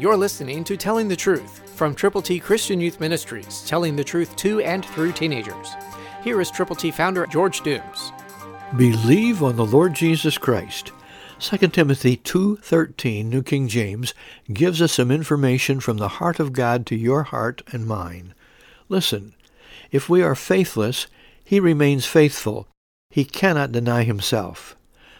[0.00, 4.34] You're listening to Telling the Truth from Triple T Christian Youth Ministries, telling the truth
[4.36, 5.74] to and through teenagers.
[6.24, 8.10] Here is Triple T founder George Dooms.
[8.78, 10.90] Believe on the Lord Jesus Christ.
[11.38, 14.14] 2 Timothy 2:13 New King James
[14.50, 18.32] gives us some information from the heart of God to your heart and mine.
[18.88, 19.34] Listen,
[19.92, 21.08] if we are faithless,
[21.44, 22.66] he remains faithful.
[23.10, 24.74] He cannot deny himself.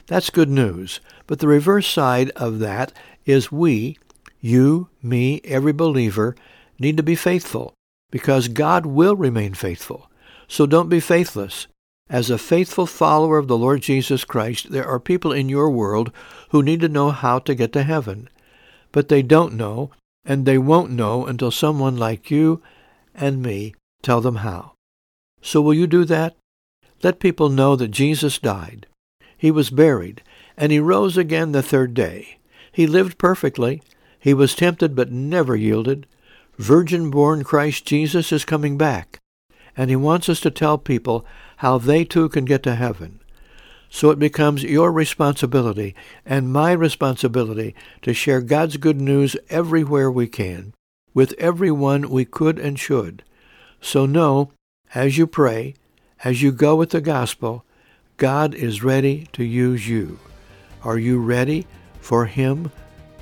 [0.07, 2.95] That's good news, but the reverse side of that
[3.27, 3.99] is we,
[4.41, 6.35] you, me, every believer,
[6.79, 7.75] need to be faithful
[8.11, 10.11] because God will remain faithful.
[10.49, 11.67] So don't be faithless.
[12.09, 16.11] As a faithful follower of the Lord Jesus Christ, there are people in your world
[16.49, 18.29] who need to know how to get to heaven.
[18.91, 19.93] But they don't know,
[20.25, 22.61] and they won't know until someone like you
[23.15, 24.73] and me tell them how.
[25.41, 26.35] So will you do that?
[27.03, 28.87] Let people know that Jesus died.
[29.39, 30.23] He was buried,
[30.57, 32.39] and he rose again the third day.
[32.73, 33.83] He lived perfectly.
[34.21, 36.07] He was tempted but never yielded.
[36.59, 39.19] Virgin-born Christ Jesus is coming back,
[39.77, 41.25] and he wants us to tell people
[41.59, 43.21] how they too can get to heaven.
[43.89, 50.29] So it becomes your responsibility and my responsibility to share God's good news everywhere we
[50.29, 50.75] can,
[51.15, 53.25] with everyone we could and should.
[53.81, 54.53] So know,
[54.95, 55.75] as you pray,
[56.23, 57.65] as you go with the gospel,
[58.17, 60.19] God is ready to use you.
[60.85, 61.67] Are you ready
[62.01, 62.71] for Him